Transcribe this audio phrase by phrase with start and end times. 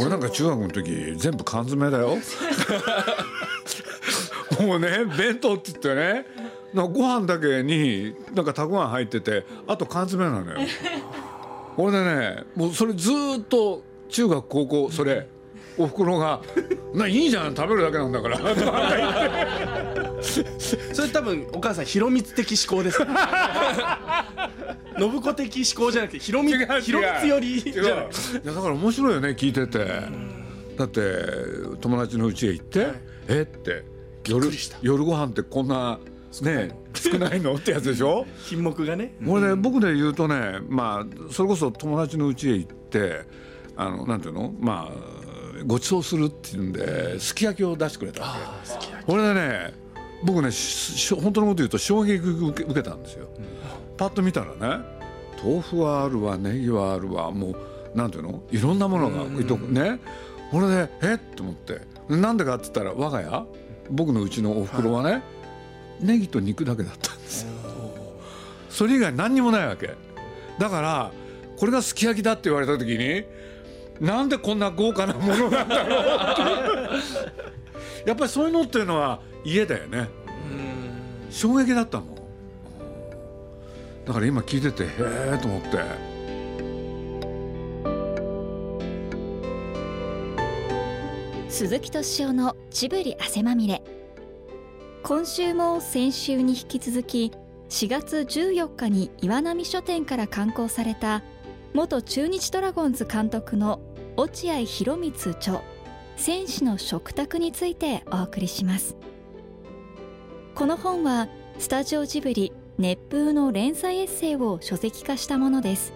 [0.00, 2.18] 俺なんか中学の時全部缶詰だよ。
[4.60, 6.26] もうね弁当って言ってね。
[6.74, 10.58] なんかご飯だけになんかたくあん入っててあと缶詰なのよ。
[11.76, 15.28] 俺でねもうそれずっと中学高校それ。
[15.80, 16.40] おふくろが
[16.92, 18.36] 「ないいじゃん食べるだけなんだから」
[20.20, 22.98] それ多分お母さん広光的思考です。
[24.98, 26.82] 信子的思考じゃなくて広光違う違う。
[26.82, 27.60] 広光より。
[27.60, 27.92] じゃないい
[28.44, 29.78] やだから面白いよね聞いてて。
[30.76, 31.00] だって
[31.80, 32.94] 友達の家へ行ってはい
[33.28, 33.84] 「えっ?」て
[34.28, 34.48] 夜
[34.82, 35.98] 夜ご飯ってこんな
[36.42, 37.40] ね少ない。
[37.40, 38.26] のってやつでしょ？
[38.44, 39.14] 品目がね。
[39.26, 43.22] 俺ね僕で言うとねまあそれこそ友達の家へ行って
[43.76, 44.54] あのなんていうの？
[44.60, 45.18] まあ
[45.66, 48.36] ご馳走するっていうんですき焼きを出してくれたわ
[48.80, 48.86] け。
[49.12, 49.74] 俺でね
[50.24, 50.50] 僕ね
[51.20, 53.28] 本当のこと言うと衝撃受けたんですよ、
[53.96, 54.84] パッと見たらね
[55.42, 57.56] 豆腐はあるわネギはあるわもう
[57.94, 58.42] なんていうの？
[58.50, 59.98] いろんなものが、ね。
[60.52, 61.14] 俺でえ？
[61.14, 61.80] っと思って。
[62.08, 63.46] なんでかって言ったら我が家
[63.90, 65.22] 僕のうちのおふくろはね、
[66.00, 67.48] ネギと肉だけだったんですよ。
[68.68, 69.94] それ以外何にもないわけ。
[70.58, 71.12] だから
[71.56, 73.24] これがすき焼きだって言われた時に
[74.00, 76.88] なんでこんな豪華なものなんだろう
[78.06, 80.08] やっぱりそういうのっていうのは家だよね。
[81.30, 82.08] 衝撃だったもん。
[84.06, 85.78] だから今聞いててへえと思って。
[91.48, 93.82] 鈴木敏夫のジブリ汗まみれ。
[95.02, 97.32] 今週も先週に引き続き
[97.68, 101.22] 4月14日に岩波書店から刊行された
[101.74, 103.80] 元中日ドラゴンズ監督の
[104.18, 105.62] 落合博満著
[106.16, 108.96] 戦士の食卓についてお送りします。
[110.56, 111.28] この本は
[111.60, 115.92] スタジオジブリ熱風の連載エッセイを書籍化したものです。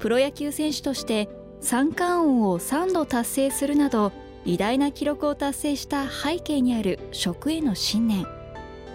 [0.00, 1.28] プロ野球選手として
[1.60, 4.10] 三冠王を3度達成するなど
[4.44, 8.26] 偉大な記録を達成した背景にある食への信念。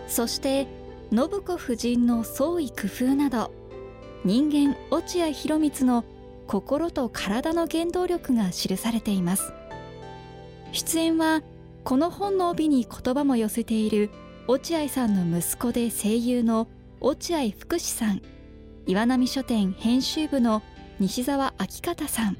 [0.09, 0.67] そして
[1.09, 3.53] 信子夫人の創意工夫など
[4.25, 6.03] 人間落合博満の
[6.47, 9.53] 心と体の原動力が記されています。
[10.71, 11.41] 出演は
[11.83, 14.09] この本の帯に言葉も寄せている
[14.47, 16.67] 落合さんの息子で声優の
[16.99, 18.21] 落合福士さん
[18.85, 20.61] 岩波書店編集部の
[20.99, 22.37] 西澤明方さん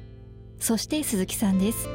[0.58, 1.88] そして鈴木さんです。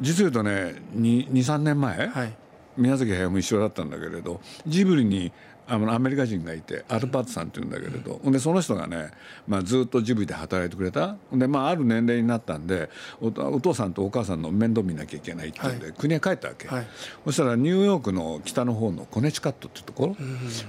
[0.00, 2.36] 実を言うとね23年前、はい。
[2.76, 5.30] 宮崎駿も一緒だったんだけれどジブリに
[5.68, 9.10] あのアメリカ人がいてアルパートさんっていうんだけれど、ほんでその人がね、
[9.46, 11.16] まあ、ずっとジブリで働いてくれた。
[11.32, 12.90] で、まあ、ある年齢になったんで
[13.20, 16.86] おお父さんとお母さんの面倒見なきゃいけないっていうんで、国へ帰ったわけ、はい。
[17.24, 20.16] そしたらニューヨークの北の方のコネチカットっていうところ、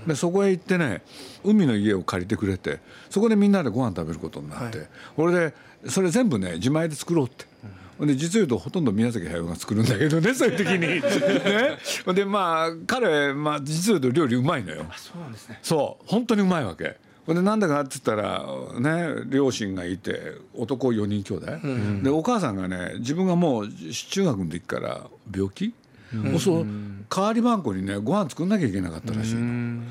[0.08, 1.02] でそこへ行ってね
[1.44, 2.80] 海の家を借りてくれて
[3.10, 4.88] そこでみんなでご飯食べることになって、はい。
[5.18, 5.54] 俺で
[5.90, 7.53] それ全部ね自前で作ろうって。
[8.00, 10.80] で実を言うとほとんど宮崎駿が作るんだけどねそういう時に。
[11.02, 14.86] ね、でまあ彼、まあ、実を言うと料理うまいのよ。
[14.98, 15.60] そうなんですね。
[15.62, 16.04] そう。
[16.08, 16.98] 本当にうまいわけ。
[17.28, 18.46] でなんでかって言ったら
[18.80, 25.74] ね両親がいて男4人兄弟、でお母さんがね自分がもう中学の時から病気、
[26.12, 26.68] もうそう
[27.10, 29.84] 代わり番号にねご飯作んなきゃいけなかったらしいの。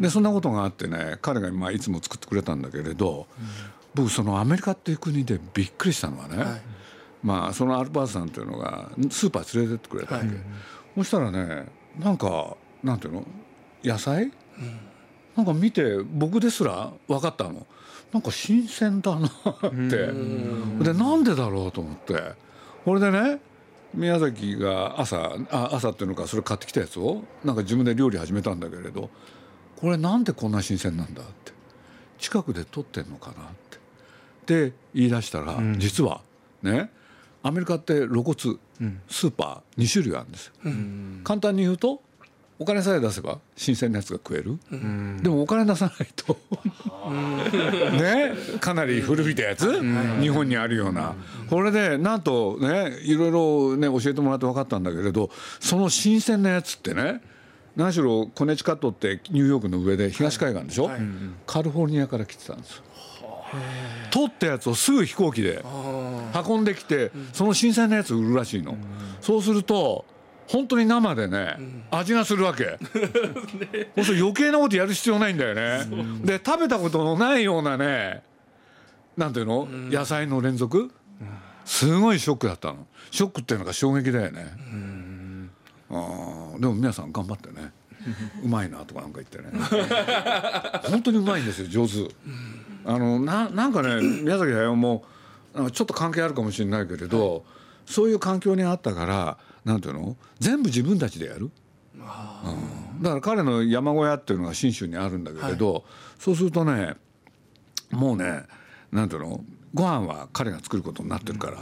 [0.00, 3.28] でそんなことがあってね彼がまあいつも作ってくれたんだけれど、
[3.94, 6.44] 僕そのアメリカっていう国でびっくりしたのはね、
[7.22, 10.28] まあそのアルバートさんっていうのがスーパー連れてってくれたわけ、
[10.96, 11.66] そしたらね
[11.98, 13.26] なんかなんていうの？
[13.84, 14.32] 野菜、
[15.36, 17.66] なんか見て僕ですら分かったの。
[18.12, 20.08] なんか新鮮だなって。
[20.82, 22.32] でなんでだろうと思って。
[22.84, 23.40] これでね
[23.94, 29.10] 宮崎が朝あ朝っていうのかそれ買ってきたやつをなんか自分で料理始めたんだけれど
[29.76, 31.52] これなんでこんな新鮮なんだって。
[32.18, 33.76] 近くで取ってんのかなって。
[34.66, 36.22] って言い出したら、実は
[36.62, 36.90] ね
[37.42, 38.34] アメリカって露骨
[39.08, 40.46] スーパー2種類あるんです。
[40.46, 40.52] よ、
[41.24, 42.02] 簡単に言うと
[42.58, 44.58] お金さえ出せば新鮮なやつが食える、
[45.22, 46.36] でもお金出さないと
[47.96, 49.80] ねかなり古びたやつ、
[50.20, 51.14] 日本にあるような、
[51.48, 57.22] これでなんとねいろいろね教えてもらって分かったんだけれどその新鮮なやつってね
[57.76, 61.00] 何しろコネチカットってニューヨークの上で東海岸でしょ、はい。
[61.46, 62.82] カリフォルニアから来てたんですよ。
[64.10, 65.64] 取ったやつをすぐ飛行機で
[66.48, 68.76] 運んできてその新鮮なやつ売るらしいの、
[69.20, 70.04] そうすると
[70.48, 71.56] 本当に生でね、
[71.92, 72.76] 味がするわけ。
[73.94, 75.86] そうすると余計なことやる必要ないんだよね、
[76.24, 78.22] で食べたことのないようなね
[79.16, 80.90] なんていうの、野菜の連続？
[81.64, 82.86] すごいショックだったの。
[83.10, 84.46] ショックっていうのが衝撃だよね、
[85.90, 86.60] あー。
[86.60, 87.72] でも皆さん頑張ってね。
[88.42, 89.44] うまいなとかなんか言ってね。
[90.84, 92.10] 本当にうまいんですよ上手
[92.84, 95.04] あのななんかね 宮崎駿も
[95.72, 97.44] ちょっと関係あるかもしれないけれど、
[97.86, 100.16] そういう環境にあったからなんていうの？
[100.38, 101.50] 全部自分たちでやる。
[101.94, 105.84] うん、だから彼の山小屋っていうのが信州にあるんだけれど、
[106.18, 106.94] そうするとね
[107.90, 108.44] もうね
[108.92, 109.44] なんていうの？
[109.72, 111.58] ご飯は彼が作ることになってるから、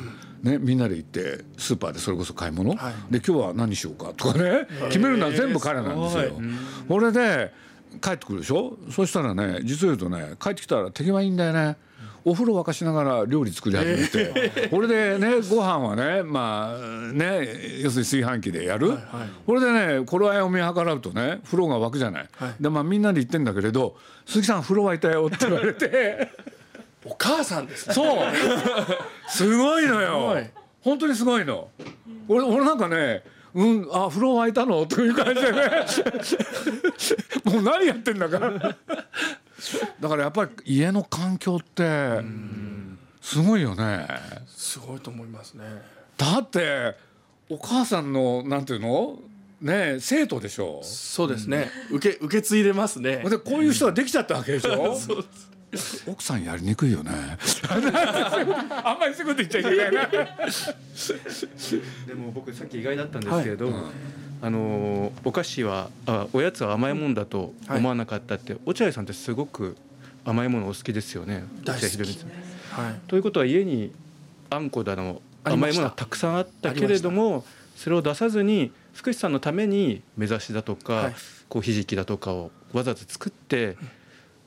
[0.51, 2.95] ね、みんなで行ってスーパーでそれこそ買い物、はい。
[3.13, 4.15] で今日は何しようか？
[4.17, 6.41] とかね決めるのは全部彼なんですよ。
[6.89, 7.53] これで
[8.01, 8.77] 帰ってくるでしょ？
[8.91, 11.77] そしたらね実を言うとね帰ってきたら手際いいんだよね。
[12.25, 18.99] お風呂沸かしながら料理作り始めて、これでねご飯はねまあね要するに炊飯器でやる、
[19.47, 22.55] これでね頃合いを見計らうとね風呂が沸くじゃない、はい。
[22.61, 23.97] でまあみんなで言ってんだけれど
[24.27, 26.29] 「鈴木さん風呂沸いたよ」って言われて。
[27.05, 27.95] お母さんですね。
[27.95, 28.19] そう。
[29.29, 30.37] すごいのよ。
[30.83, 31.69] 本当にすごいの。
[32.27, 33.23] 俺俺なんかね
[33.59, 34.87] うんあ風呂沸いたの？
[34.87, 35.61] という感じでね。
[37.45, 38.39] もう何やってんだか
[40.01, 42.21] だからやっぱり家の環境って
[43.21, 44.07] すごいよね。
[44.47, 45.65] すごいと思いますね。
[46.17, 46.95] だって
[47.49, 49.19] お母さんのなんていうの？
[49.61, 50.81] ね生徒でしょ？
[50.85, 51.69] そうですね。
[51.91, 53.17] 受け受け継いでますね。
[53.29, 54.97] でこういう人ができちゃったわけでしょ？
[56.07, 57.11] 奥さんやりにくいよね。
[57.69, 60.07] あんまりそういうこと言っちゃいけないな。
[62.07, 63.71] でも僕さっき意外だったんですけれど、
[64.41, 69.77] あのお菓子はあおやつは甘いもんだと思わなかったって、落合さんってすごく
[70.25, 71.45] 甘いものお好きですよね。
[71.65, 71.97] 大好き。
[72.71, 72.95] はい。
[73.07, 73.93] ということは家に
[74.49, 77.45] あんこだの甘いものがたくさんあったけれども
[77.77, 81.15] それを出さずに福士さんのために目指しだとか、はい。
[81.49, 83.79] こうひじきだとかをわざわざ作って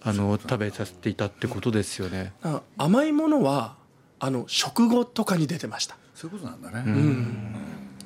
[0.03, 2.33] あの食べさせていたってことですよね。
[2.43, 3.75] あ甘いものは
[4.19, 5.97] あの食後とかに出てました。
[6.15, 7.55] そういうことなんだね、うん。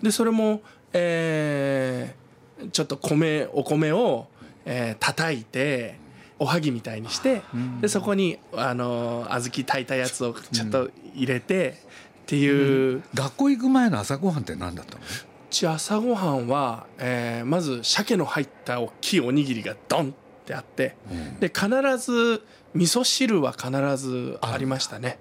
[0.02, 0.62] でそれも、
[0.94, 2.26] えー
[2.72, 4.28] ちょっと米お米を、
[4.64, 6.00] えー叩いて
[6.40, 7.42] おはぎみたいにして
[7.82, 11.78] でそこにあの小豆炊いたやつをちょっと入れて
[12.24, 15.02] っていう、う学校行く前の朝ごはんって何だったの？
[15.50, 20.12] ち朝ごはんは、えーまず鮭の入った大きいおにぎりがドンっ
[20.46, 20.96] てあって
[21.40, 22.42] で必ず
[22.74, 25.18] 味噌汁は必ずありましたね。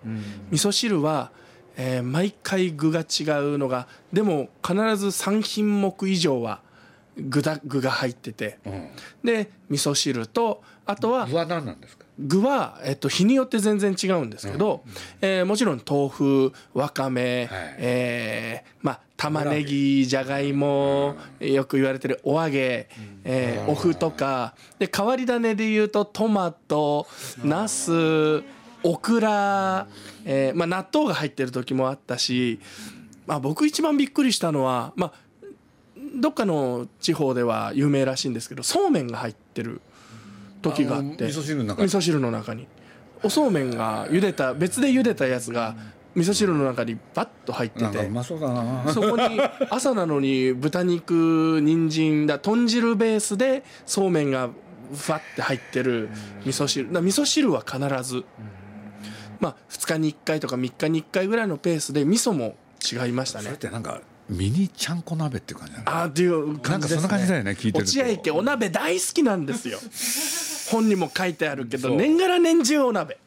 [0.50, 1.31] 味噌汁は、
[1.76, 3.25] えー毎回具が違
[3.55, 6.61] うのがでも必ず3品目以上は
[7.17, 8.59] 具だ具が入ってて。
[8.67, 8.88] うん。
[9.25, 12.05] で味噌汁とあとは具は何なんですか？
[12.19, 14.82] 具は、えっと、日によって全然違うんですけど、
[15.20, 17.75] えーもちろん豆腐わかめ、はい。
[17.79, 22.88] えーまあ玉ねぎじゃがいも、よく言われてるお揚げ、
[23.25, 24.55] えーお麩とか。
[24.78, 27.06] で変わり種で言うとトマト
[27.43, 28.43] ナス
[28.82, 29.87] オクラ、
[30.25, 32.61] えーまあ、納豆が入ってる時もあったし、
[33.26, 35.12] まあ、僕一番びっくりしたのは、まあ、
[36.17, 39.81] どっかの地方では有名らしいんですけどそうめんが入ってる
[40.60, 41.06] 時があって。
[41.06, 41.87] あの味噌汁の中に。
[41.87, 42.67] 味噌汁の中に。
[43.22, 45.75] おそうめんが茹でた別で茹でたやつが
[46.14, 48.11] 味噌汁の中にバッと入ってて。
[48.25, 49.40] そこに
[49.70, 54.50] 朝なのに豚肉人参だ豚汁ベースでそうめんが
[54.94, 56.11] ふわって入ってる
[56.44, 56.93] 味噌汁。
[56.93, 58.25] だ味噌汁は必ず。
[59.40, 67.91] まあ2日に1回とか3日に1回ぐらいのペースで味噌も違いましたそれっねてなんかミニちゃんこ鍋っていう感じあーっていう感じです、ね、なんかそんな感じだよね聞いてると。
[67.91, 69.79] 落合家お鍋大好きなんですよ。
[70.70, 73.19] 本にも書いてあるけど年がら年中お鍋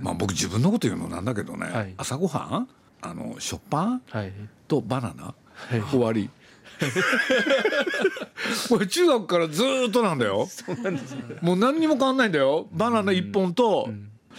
[0.00, 1.94] まあ僕自分のこと言うのなんだけどね、はい。
[1.96, 2.68] 朝ごはん
[3.02, 4.32] あの食パンはい。
[4.68, 5.82] とバナナはい。
[5.90, 6.30] 終わり。
[8.68, 10.48] これ中学からずーっとなんだよ。
[11.42, 12.68] もう何にも変わんないんだよ。
[12.72, 13.90] バナナ1本と、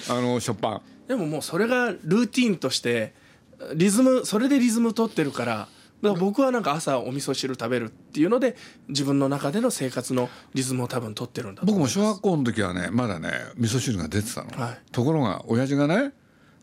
[0.09, 3.13] あの食パンでももうそれがルーティンとして
[3.75, 5.67] リズムそれでリズム取ってるから
[6.01, 8.55] だから僕はなんか朝お味噌汁食べるっていうので
[8.87, 14.79] 自分の中での生活のリズムを多分取ってるんだと僕も小学校の時はねまだね味噌汁が出てたの、はい。
[14.91, 16.13] ところが親父がね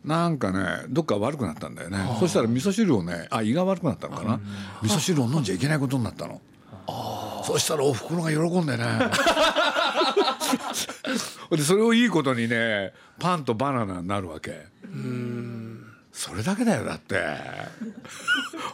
[0.05, 1.99] なんかねどっか悪くなったんだよね。
[2.21, 4.41] そしたら味噌汁をねあ胃が悪くなったのかな。
[4.83, 6.41] 味噌汁を飲んじゃいけないことになったの。
[7.45, 8.85] そしたらおふくろが喜んでね。
[11.51, 14.67] でそれをいいことにねパンとバナナになるわけ
[16.19, 17.17] それだけだよだって。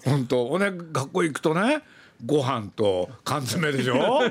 [0.07, 1.83] 本当俺学校行くとね
[2.25, 4.23] ご飯と缶詰でしょ？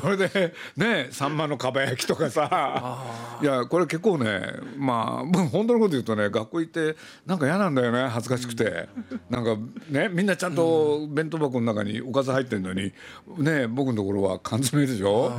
[0.00, 3.04] これでねサンマのかば焼きとかさ。
[3.42, 4.40] いやこれ結構ね
[4.78, 8.88] まあ僕本当のこと言うとね学校行ってなんか嫌なんだよね恥ずかしくて。
[9.28, 9.58] なんか
[9.90, 12.94] ねみんなちゃんと弁当箱の中におかず入ってんのに
[13.36, 15.32] ね僕のところは缶詰でしょ？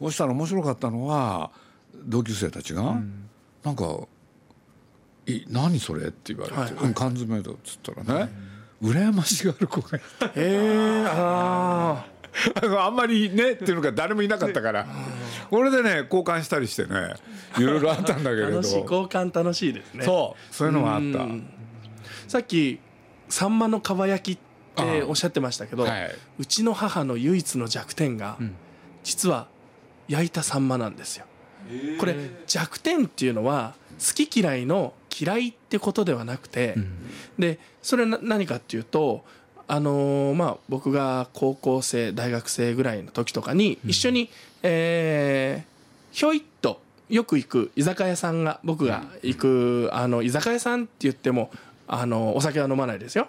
[0.00, 1.52] そしたら面白かったのは
[2.04, 3.00] 同級生たちが
[3.62, 4.06] なんか「い
[5.48, 8.54] 何それ?」って言われてはい「うん缶詰だ」っつったらね。
[8.82, 10.26] 羨ましがる子がいて。
[10.26, 12.04] へえあ
[12.60, 14.86] あのあんまりねっていうのが誰もいなかったから。
[15.50, 17.14] これでね交換したりしてね
[17.56, 18.50] いろいろあったんだけれど。
[18.58, 20.04] 楽しい交換楽しいですね。
[20.04, 21.04] そうそういうのがあった。
[21.04, 21.48] うん。
[22.28, 22.80] さっき
[23.28, 26.14] サンマのかば焼きっておっしゃってましたけど、あはい。
[26.38, 28.54] うちの母の唯一の弱点が、ん。
[29.04, 29.46] 実は
[30.08, 31.26] 焼いたサンマなんですよ。
[31.98, 32.16] これ
[32.46, 36.74] 弱点っていうのは好き嫌いの嫌いってことではなくて、
[37.38, 39.24] でそれはな何かっていうと
[39.66, 44.30] あのーまあ僕が高校生大学生ぐらいの時とかに一緒に、
[44.62, 45.74] えー
[46.14, 51.50] ひょいっとよく行く居酒屋さんが僕が行く、あの居酒屋さんって言っても
[51.86, 53.28] あのお酒は飲まないですよ。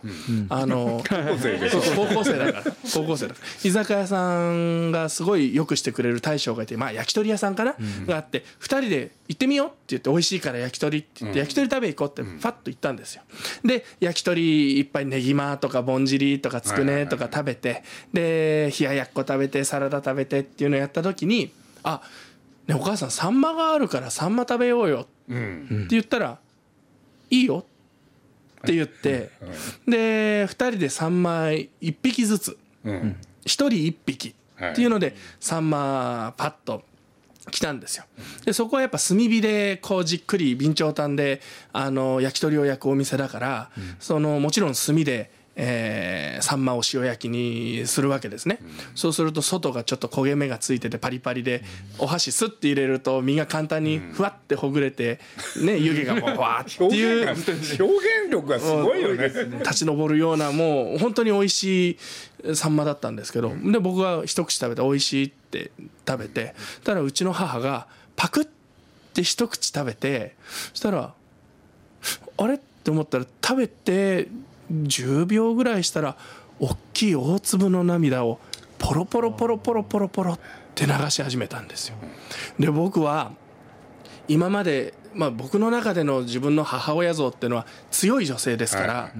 [0.49, 2.75] あの高校生だから。
[2.93, 3.69] 高校生だから。
[3.69, 7.75] 居酒屋さんがすごいよくしてくれる大将がいてまあ焼き鳥屋さんかな、
[8.07, 13.23] があって2人で行ってみようって言って美味しいから焼き鳥って言って、焼き鳥食べ行こうってファッと行ったんですよ。
[13.63, 17.83] で焼き鳥いっぱいネギマとかぼんじりとかつくねとか食べて
[18.13, 21.51] で冷ややっこ食べてサラダ食べてっていうのをやった時に
[21.83, 22.01] あ
[22.67, 25.83] ねお母さんサンマがあるからサンマ食べようようん。
[25.85, 26.39] って言ったら
[27.29, 27.74] 「いいよ」って
[28.73, 29.29] 言って
[29.87, 31.69] で2人でサンマ1
[32.01, 32.57] 匹ずつ。
[32.83, 32.93] うん。
[32.93, 34.35] 1人1匹。
[34.71, 36.83] っていうのでサンマパッと
[37.51, 38.05] 来たんですよ。
[38.45, 41.41] でそこはやっぱ炭火でこうじっくり備長炭で
[41.73, 48.59] あの焼き鳥を焼くお店だからそのもちろん炭でえーサンマを塩焼きにするわけですね、
[48.93, 51.63] そうすると外がちょっと焦げ目がついててパリパリで
[51.97, 55.19] お箸スッて入れると身が簡単にふわってほぐれて
[55.61, 56.83] ね 湯気がもうわーって。
[56.83, 59.27] 表いう表現力がすごいよね。
[59.59, 65.71] 立ち上るようなもう本当に美味しいサンマだったんですけどで僕が一口食べて美味しいって
[66.07, 68.47] 食べてたらうちの母がパクっ
[69.13, 70.35] て一口食べて
[70.71, 71.13] そしたら
[72.37, 72.55] あれ？
[72.55, 74.27] って思ったら食べて
[74.71, 76.17] 10秒ぐらいしたら
[76.59, 78.39] 大きい大粒の涙を
[78.77, 80.39] ポロポロポロポロポロポロっ
[80.73, 81.95] て流し始めたんですよ。
[82.59, 83.31] で僕は
[84.27, 89.11] 今まで、まあ、僕の中での自分の母親像っていうのは強い女性ですから、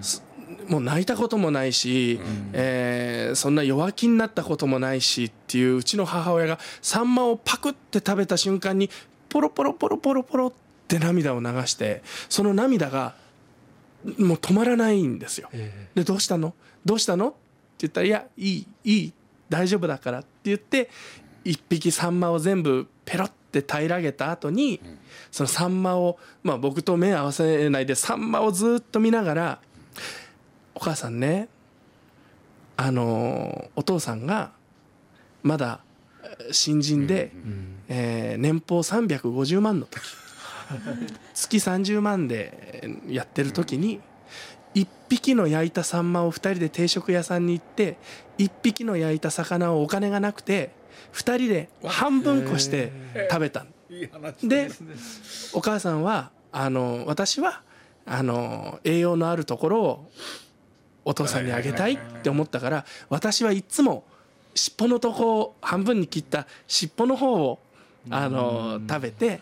[0.00, 0.22] す
[0.68, 2.20] もう泣いたこともないし、
[2.52, 8.90] えーそんな弱気になったこともないしっていううちの母親がサンマをパクって食べた瞬間に
[9.28, 10.52] ポロポロポロポロポロっ
[10.88, 13.14] て涙を流してその涙が
[14.18, 15.50] もう止まらないんですよ。
[15.94, 16.54] でどうしたの？
[16.84, 17.28] どうしたの？
[17.28, 17.36] って
[17.80, 19.12] 言ったら「いやいいいい
[19.48, 20.90] 大丈夫だから」って言って
[21.44, 24.80] 一匹サンマを全部ペロって平らげた後に
[25.30, 29.60] そのサンマを、まあ、僕と目合わせないでサンマをずっと見ながら
[30.74, 31.48] 「お母さんね
[32.76, 34.52] あのお父さんが
[35.42, 35.80] まだ
[36.22, 37.32] えー新人で、
[37.88, 40.02] えー年俸350万の時
[41.34, 44.00] 月30万でやってる時に
[44.74, 47.96] 1匹の焼いたサンマを2人で定食屋さんに行って
[48.38, 50.70] 1匹の焼いた魚をお金がなくて
[51.12, 52.92] 2人で半分こして
[53.30, 53.66] 食べた。
[54.44, 54.70] で
[55.52, 57.62] お母さんはあの私は
[58.06, 60.10] あの栄養のあるところを
[61.04, 64.04] お父さんにあげたいって思ったから私はいつも
[64.54, 67.58] 尻尾のとこを半分に切った尻尾の方を
[68.10, 69.40] あの食べて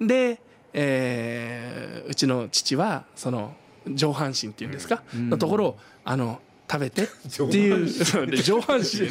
[0.00, 0.40] で、
[0.78, 3.54] えーうちの父はその
[3.88, 6.40] 上半身っていうんですか、のところをあの
[6.70, 7.06] 食べてっ
[7.50, 8.36] ていう。
[8.36, 9.02] 上半身。
[9.02, 9.08] ね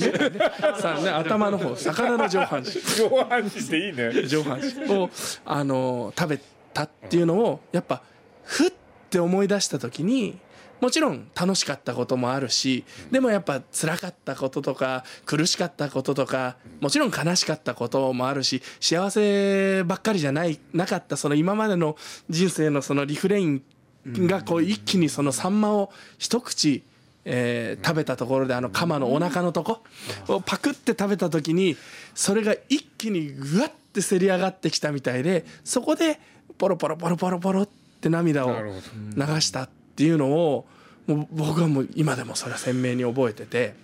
[0.79, 1.09] さあね。
[1.09, 2.71] 頭の方魚の上半身。
[2.71, 4.27] 上半身でいいね。
[4.27, 4.93] 上半身。
[4.93, 5.09] を
[5.45, 6.39] あの食べ
[6.73, 8.01] たっていうのをやっぱ
[8.43, 8.71] ふっ
[9.09, 10.37] て思い出した時に
[10.81, 21.95] もちろん楽しかったこともあるしでもやっぱ辛かったこととか苦しかったこととかもちろん悲しかったこともあるし幸せばっかりじゃないなかったその今までの
[22.29, 23.63] 人生のそのリフレイン
[24.07, 26.83] がこう一気にそのサンマを一口
[27.27, 29.81] えー食べたところであのカマのお腹のとこ
[30.27, 31.75] をパクって食べた時に
[32.13, 36.19] それが一気にぐわってせり上がってきたみたいでそこで
[36.57, 39.63] ポロポロポロポロポロって涙を流した。
[39.63, 40.65] っていうのを
[41.07, 43.75] もう僕はもう今でもそれは鮮明に覚えてて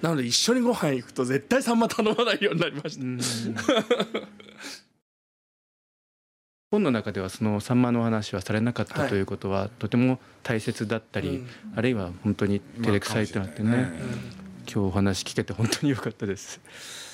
[0.00, 3.04] なので一緒にご飯行くと絶対サンマ頼まないようになりました。
[6.70, 9.10] 本の中ではそのサンマの話はされなかったはい。
[9.10, 11.46] ということはとても大切だったり、うん。
[11.76, 14.16] あるいは本当に照れくさいとなってね,、まあかもしれない
[14.64, 16.60] 今日お話聞けて本当に良かったです。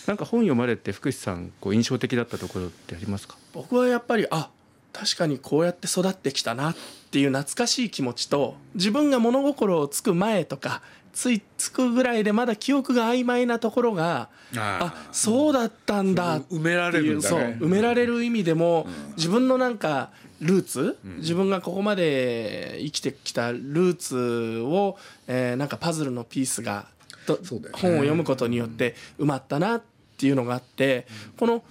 [0.07, 3.37] なんか本読まれて福士さんこう印象的だったところってありますか？
[3.53, 4.49] 僕はやっぱりあ
[4.92, 6.76] 確かにこうやって育ってきたなっ
[7.11, 26.87] ていう懐かしい気持ちと自分が物心をつく前とかついつくぐらいでまだ記憶が曖昧なところがああそうだったんだって埋められいうそう埋められる意味でも自分のなんかルーツ自分がここまで生きてきたルーツを、えーなんかパズルのピースが
[27.28, 27.71] ね。
[27.73, 29.83] 本を読むことによって埋まったなっ
[30.16, 31.62] ていうのがあってこのまあ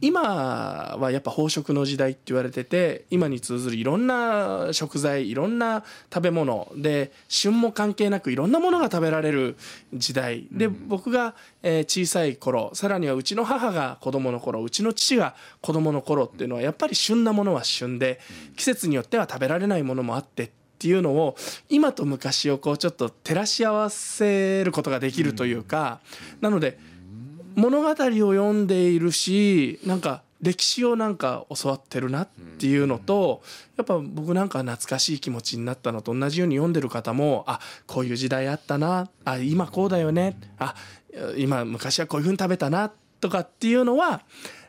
[0.00, 9.56] 今はやっぱ飽食の時代って言われてて今に通ずるいろんな食材いろんな食べ物で旬も関係なくいろんなものが食べられる
[9.92, 10.46] 時代。
[10.50, 18.20] で僕がえー小さい頃さらにはうちの母が子供の頃うちの父が子供の頃っていうのはやっぱり旬なものは旬で
[18.56, 21.36] 季節によっては食べられないものもあってっていうのを
[21.68, 26.00] 今と昔をこうちょっと照らし合わせることができるというか
[26.40, 26.78] なので
[27.54, 32.28] 物語を読んでいるしなんか歴史をなんか教わってるなっ
[32.58, 33.42] ていうのと
[33.76, 40.74] やっぱ僕なんか懐かしい気持ちになったのと同じように読んでる方もあこういう時代あったなあ今こうだよねあ
[41.36, 42.90] 今昔はこういうふうに食べたな
[43.20, 44.22] とかっていうのは、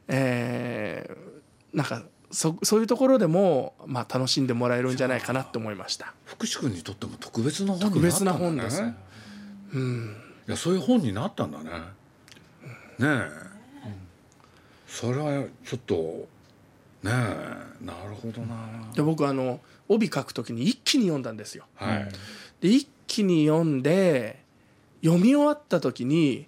[0.07, 1.31] えー
[1.73, 6.13] なんかそそういうところでも、まあ、楽しんでもらえるんじゃないかなって思いました。
[6.25, 8.83] 福士君にとっても特別な本になったんだ、ね、特別な本です。
[9.73, 10.15] うん。
[10.47, 11.69] いやそういう本になったんだね
[13.01, 13.29] ねえ、
[14.87, 15.95] それはちょっと
[17.03, 21.65] ねえなるほどなで僕あの帯書く時に一気に読んだんですよ。
[21.75, 22.07] はい、
[22.61, 24.43] で一気に読んで
[25.03, 26.47] 読み終わった時に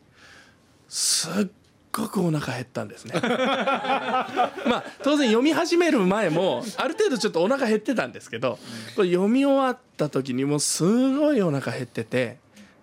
[0.88, 1.48] すっ
[1.92, 3.14] ごくお腹減ったんですね。
[3.20, 8.60] まあ当然読み始める前もある程度ちょっとお腹減ってたんですけど
[8.96, 10.84] これ読み終わった時にもうす
[11.18, 12.38] ごいお腹減ってて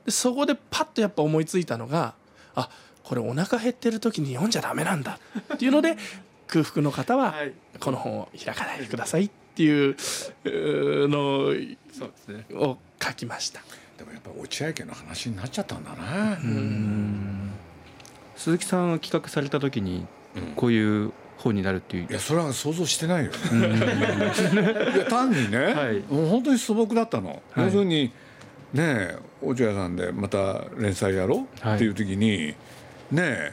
[0.05, 2.15] でそこでパッとやっぱ思いついたのが
[2.55, 2.69] あ
[3.04, 5.19] これお腹減ってる時に読んじゃダメなんだ
[5.54, 5.97] っていうので
[6.47, 7.35] 空腹の方は
[7.78, 9.97] この本を開かないでくださいっていう
[11.09, 11.52] の
[11.92, 13.61] そうですねを書きました。
[13.99, 16.38] でもやっぱ落合家の話になっちゃったんだね、
[18.37, 20.07] 鈴木さんは企画された時に
[20.57, 22.07] こういう本になるっていう。
[22.09, 23.33] いやそれは想像してないよ、
[24.95, 25.99] いや単にね、はい。
[26.09, 27.64] もう本当に素朴だったの、はい。
[27.66, 28.12] 要するに
[28.73, 32.54] ねえ落合さんでまた連載やろう、はいっていう時に
[33.10, 33.52] ねえ。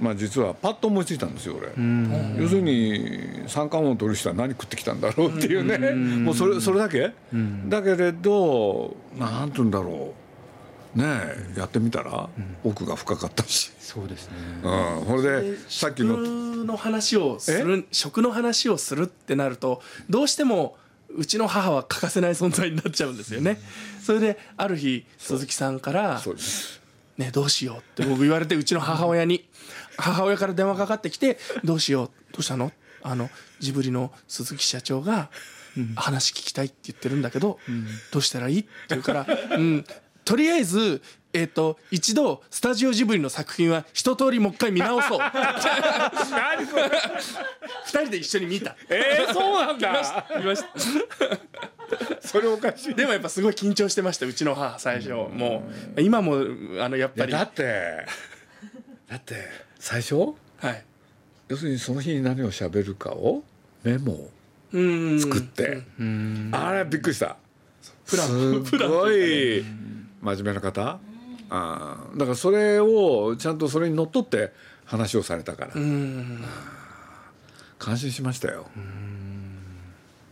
[0.00, 2.36] まあ実はパッと思いついたんですよ俺、うん。
[2.38, 5.90] 要するに三冠王を取る人は何食ってきたんだろうっていうね、
[6.22, 7.70] もうそれそれだけ、ん。
[7.70, 10.26] だけれどなんて言うんだろう。
[10.96, 11.04] ね
[11.56, 12.30] えやってみたら
[12.64, 14.34] 奥が深かったし、そうですね。
[14.62, 20.76] うん、それでさっきの食の話をする食の話をするってなるとどうしても
[21.14, 23.60] うちの母は欠かせない存在になっちゃうんですよね。
[24.02, 26.80] それである日鈴木さんからそうです
[27.18, 29.48] 「ねどうしよう」って僕言われてうちの母親に
[29.96, 35.30] 母親から電話かかってきて「どうしようどうしたの?」あのジブリの鈴木社長が
[35.94, 37.60] 話聞きたいって言ってるんだけど、
[38.10, 38.60] どうしたらいい？
[38.60, 39.84] って言うから、うん、
[40.24, 41.02] とりあえず、
[41.32, 45.20] えっと一度スタジオジブリの作品は一通りもう一回見直そう。
[47.86, 48.74] 二人で一緒に見た。
[48.88, 50.26] えー、そうなんだ。
[50.38, 50.68] 見ました
[52.20, 52.94] それおかしい。
[52.94, 55.10] でもやっぱすごい緊張してましたうちの母最初。
[55.10, 56.36] もう今も
[56.80, 57.32] あのやっぱり。
[57.32, 58.06] だって
[59.08, 59.36] だって
[59.78, 60.34] 最初？
[60.58, 60.84] はい。
[61.48, 63.44] 要するにその日に何を喋るかを
[63.84, 64.30] メモを
[64.72, 65.20] うん。
[65.20, 66.50] 作って、うん。
[66.52, 67.36] あれびっくりした。
[68.06, 68.64] プラン。
[68.64, 69.64] すごい。
[70.22, 70.98] 真面目な方？
[71.50, 72.18] あー。
[72.18, 74.52] だからそれをちゃんとそれにのっとって
[74.84, 76.44] 話をされたから、うん。
[77.78, 78.66] 感心しましたよ。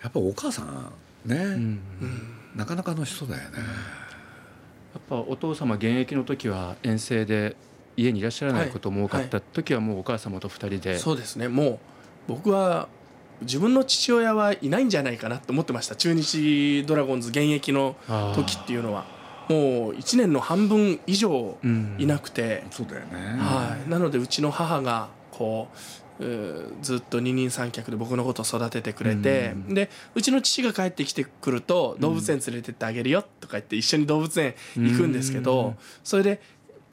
[0.03, 0.93] やっぱお母さん
[1.25, 1.79] ね、
[2.55, 3.63] なかなかの人だよね、や
[4.99, 7.57] っぱお父様現役の時は遠征で
[7.97, 10.99] 家にいらっしゃらないことも多かった時はもうお母様と二人で。
[10.99, 11.49] そうですね。
[11.49, 11.79] もう
[12.29, 12.89] 僕は
[13.41, 15.97] 自分の父親はいないんじゃないかなと思ってました。
[15.97, 17.97] 中日ドラゴンズ現役の
[18.35, 19.13] 時っていうのは。
[19.47, 25.77] もう1年の半分以上うんいなくて、そうだよね、はい、なのでうちの母がこう
[26.83, 36.41] ずっと二人三脚で僕のことを育ててくれて、でうちの父が帰ってきてくると動物園連れてってあげるよとか言って一緒に動物園行くんですけど、それで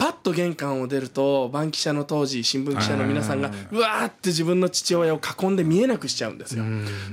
[0.02, 6.64] パッと玄関を出ると番記者の当時新聞記者の皆さんがうわーって自分の父親を囲んで見えなくしちゃうんですよ。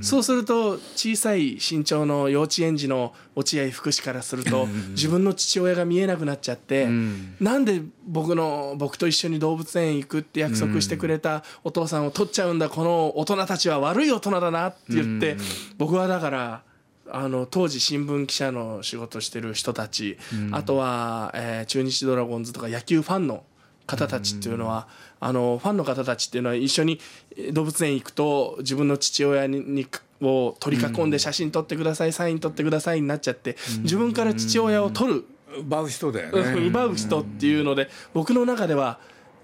[0.01, 7.35] そうすると小さい身長の幼稚園児の落合福祉からすると自分の父親が見えなくなっちゃって、ん。
[7.39, 15.37] なんで僕の僕と一緒に動物園行くって約束してくれたお父さんを取っちゃうんだこの大人たちは悪い大人だなって言って、
[15.77, 16.63] 僕はだから
[17.11, 20.17] あの当時新聞記者の仕事してる人たち、
[20.51, 23.43] あとは、えー中日ドラゴンズとか野球ファンの
[23.87, 24.87] 方たちっていうのは、
[25.19, 26.99] あのファンの方たちっていうのは一緒に
[27.35, 29.87] えー動物園行くと自分の父親にに
[30.21, 35.25] を取り囲んで写真撮ってください、サイン撮ってくださいになっちゃって、自分から父親を取る、
[35.59, 36.43] 奪う人だようん。
[36.43, 38.99] ね奪う人っていうので僕の中では、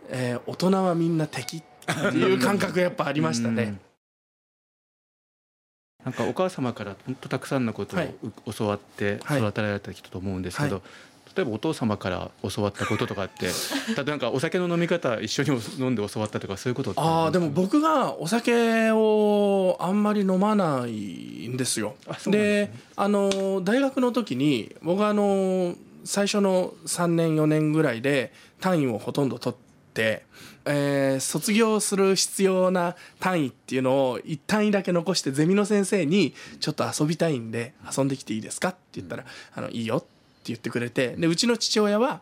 [0.10, 1.64] えー大人はみんな敵っ
[2.12, 3.80] ていう感覚がやっぱありましたね。
[6.06, 9.40] なんかお母様から本当たくさんのことを教わってはい。
[9.40, 10.84] 育てられた人と思うんですけど、
[11.36, 13.48] 例えばお父様から教わったこととかって
[13.90, 21.96] 例えばなんかお酒の飲み方一緒に飲んで教わったとかそういうことってああでも僕がお酒をあんまり飲まないんですよ。
[22.28, 29.65] で、あの大学の時に僕はあの最初の3年4年ぐらいで単位をほとんど取って、
[30.66, 40.08] えー、卒業する必要な単位っていうのを一単位だけ残してゼミの先生に「ちょっと遊びたいんで遊んできていいですか?」って言ったら「あのいいよ」って
[40.46, 42.22] 言ってくれてでうちの父親は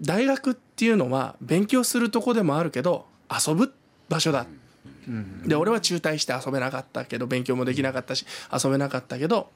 [0.00, 3.72] 大学っていうのは勉強するとこでもあるけど遊ぶ
[4.08, 4.46] 場所だ。
[5.46, 9.50] で俺は中退して遊べなかったけど勉強もできなかったし遊べなかったけど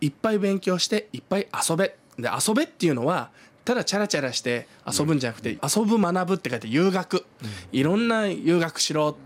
[0.00, 3.30] いっぱい勉強していっぱい遊べで遊べっていうのは
[3.70, 7.24] ただチャラチャラして遊ぶんじゃなくて、遊ぶ学ぶって書いて遊学、
[7.70, 9.16] いろんな遊学しろ。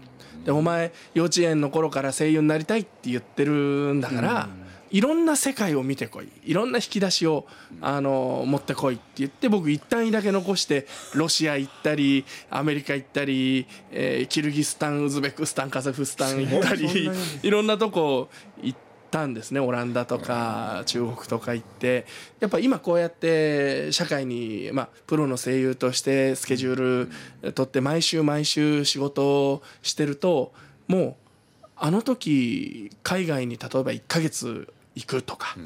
[0.44, 3.52] でお前幼稚園の頃から声優になりたいって言ってる
[3.94, 4.48] んだから、
[4.90, 6.28] いろんな世界を見てこい。
[6.44, 7.46] いろんな引き出しを
[7.80, 17.10] あの持ってこいって言って僕一旦だけ残してロシア行ったりアメリカ行ったり、えー、キルギスタンウズベクスタンカザフスタン行ったり
[17.42, 18.28] いろんなとこ
[18.62, 18.78] 行っ
[19.14, 22.04] たんですねオランダとか中国とか行って。
[22.40, 27.08] やっぱ今こうやって社会に、まあ、プロの声優としてスケジュー
[27.44, 30.52] ル取って毎週毎週仕事をしてると
[30.88, 31.14] もう
[31.76, 35.56] あの時海外に例えば1ヶ月行くとか、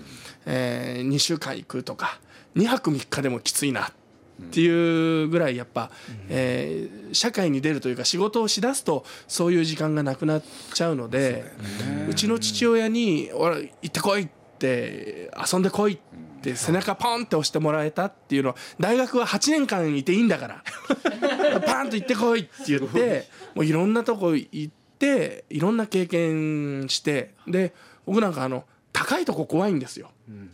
[0.45, 2.21] えー、2週間行くとか
[2.55, 3.93] 2泊3日でもきついなっ
[4.41, 5.91] ていうぐらいやっぱ、
[6.29, 10.43] えー、社会に出るというか仕事をしだすとそういう時間がなくなっ
[10.75, 11.45] ちゃうので
[12.09, 15.95] うちの父親に「俺行ってこい」って「遊んでこい」
[16.39, 20.65] って背中ポンって押してもらえたっていうのは大学は8年間いていいんだから。
[21.67, 27.75] パンと行ってこいって言って もういろんなとこ行っていろんな経験してで
[28.07, 30.11] 僕なんかあの高いとこ怖いんですよ。
[30.29, 30.51] うん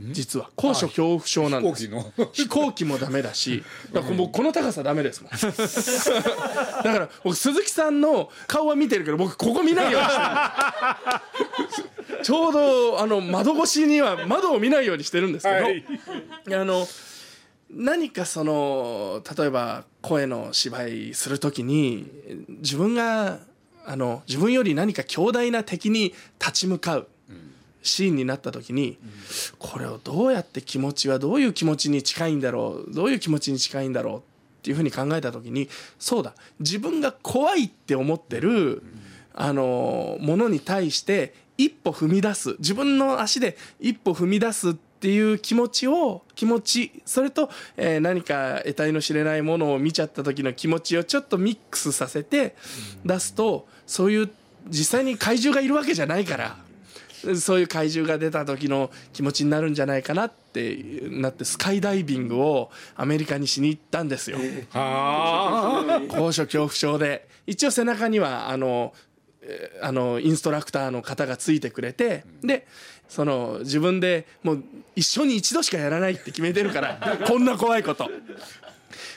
[0.00, 0.50] 実は。
[0.56, 1.88] 高所恐怖症なんです。
[2.32, 3.62] 飛行機もダメだし。
[3.92, 5.30] だからもうこの高さダメですもん
[6.84, 10.20] だから僕鈴木さんの顔は見てるけど僕ここ見ないようにして
[12.14, 15.84] るちょうどあの窓越しには窓を見ないようにしてるんですけど、はい、
[16.54, 16.86] あの
[17.70, 22.10] 何かその例えば声の芝居する時に
[22.60, 23.40] 自分が
[23.84, 27.08] あの自分より何か強大な敵に立ち向かう
[27.82, 28.98] シーンになった時に、
[29.58, 34.20] これをどうやって気持ちはどういう気持ちに近いんだろうどういう気持ちに近いんだろうっ
[34.62, 35.68] ていうふうに考えた時に
[35.98, 38.82] そうだ自分が怖いって思ってる
[39.34, 52.54] あのものに対して一歩踏み出す自分の足で一歩踏み出すっていう気持ちを気持ちそれと、えー、何か得体の知れないものを見ちゃった時の気持ちをちょっとミックスさせて
[53.04, 54.30] 出すとそういう
[54.68, 56.56] 実際に怪獣がいるわけじゃないから
[57.36, 60.76] そういう怪獣が出た時の気持ちになるんじゃないかなって
[61.10, 64.38] なってスカイダイビングをアメリカにしに行ったんですよ。
[66.08, 67.28] 高所恐怖症で。
[67.46, 68.92] 一応背中にはあの
[69.80, 72.66] あのインストラクターの方がついてくれてで
[73.08, 78.08] その自分でもう一生に一度しかやらないって決めてるから こんな怖いこと。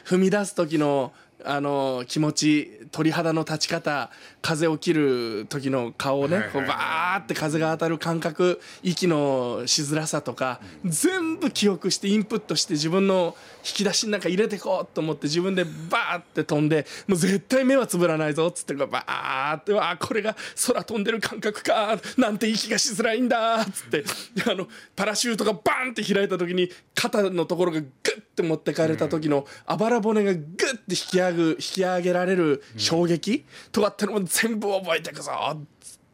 [0.06, 1.14] 踏み出す時の
[1.44, 4.10] あの気持ち鳥肌の立ち方
[4.42, 20.36] 風を切る時の顔をね、こうバーって風が当たる感覚息のしづらさとか全部記憶してインプットして自分の引き出しの中入れてこうと思って自分でバーって飛んでもう絶対目はつぶらないぞっつってバーってわこれが
[20.68, 24.04] 空飛んでる感覚かなんて息がしづらいんだっつって
[24.50, 30.56] あのパラシュートがバンって開いた時に肩のところがグッて持ってかれた時のあばら骨がグッて
[30.90, 35.58] 引き上げ引き上げられる衝撃とかってのも全部覚えてくぞっ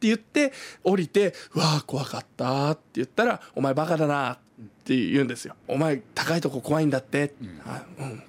[0.02, 0.52] て言って
[0.84, 4.42] 降りて「うわあ怖かった」って言ったら「お前バカだな」って
[4.86, 5.56] 言うんですよ。
[5.68, 7.34] お前高いとこ怖いんだって。
[7.42, 8.24] うん、うん。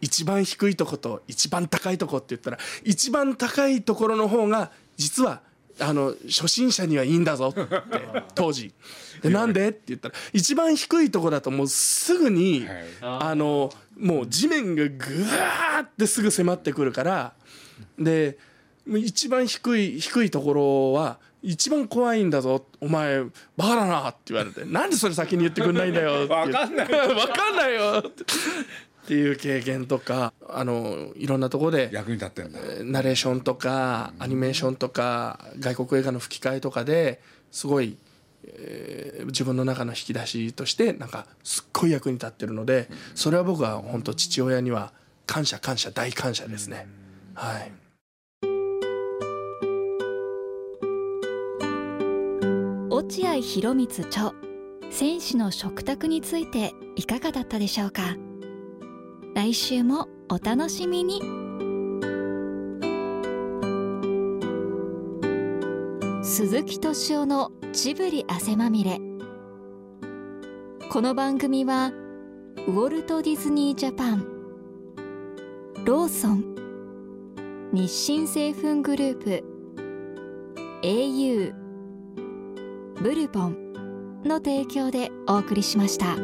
[0.00, 5.40] 一番低いとこと一番高いとこって言ったら一番高いところの方が実は
[5.80, 7.62] あの初心者にはいいんだぞって
[8.34, 8.72] 当時。
[9.22, 12.66] でなんでって言ったら一番低いとこだともうすぐに、
[13.02, 17.32] あのもう地面がぐわーってすぐ迫ってくるから
[17.98, 18.38] で
[18.86, 22.66] 一番低い低いところは一番怖いんだぞ。
[22.80, 23.22] お前
[23.56, 24.64] バカだなって言われて。
[24.64, 26.24] なんでそれ先に言ってくんないんだよ。
[26.24, 26.86] って分かんない。
[26.88, 28.04] 分かんないよ。
[28.06, 32.58] っていう経験とかあのいろんなところで役に立ってんだ。
[32.82, 37.20] ナレーションとかアニメーションとか外国映画の吹き替えとかで
[37.50, 37.96] すごい、
[38.44, 44.92] えー、自分の中の引き出しとしてなんかすっごい役に立ってるのでそれは僕は本当父親には
[45.24, 46.86] 感謝感謝大感謝ですね。
[47.34, 47.87] はい
[53.08, 54.34] 落合博満著。
[54.90, 58.02] 選手の食卓についていかがだったでしょうか？
[59.34, 61.22] 来週もお楽しみに。
[66.22, 69.00] 鈴木敏夫のジブリ汗まみれ。
[70.90, 71.92] この番組は
[72.66, 74.26] ウォルト・ディズニー・ジャパン
[75.86, 76.44] ローソン
[77.72, 79.44] 日清製粉グループ
[80.82, 81.57] au
[83.00, 86.16] ブルボンの提供でお送りしました。